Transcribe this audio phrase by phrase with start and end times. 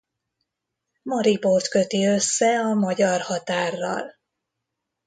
[1.03, 4.15] Maribort köti össze a magyar határral.